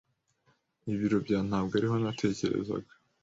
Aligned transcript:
Ibiro 0.93 1.17
bya 1.25 1.39
ntabwo 1.47 1.73
ariho 1.79 1.95
natekerezaga. 2.03 2.91